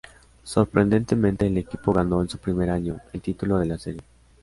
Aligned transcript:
Sorprendentemente, 0.43 1.45
el 1.45 1.59
equipo 1.59 1.93
ganó 1.93 2.21
en 2.23 2.27
su 2.29 2.39
primer 2.39 2.71
año, 2.71 2.99
el 3.13 3.21
título 3.21 3.59
de 3.59 3.65
la 3.67 3.77
serie. 3.77 4.01